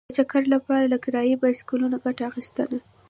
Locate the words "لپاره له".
0.53-0.97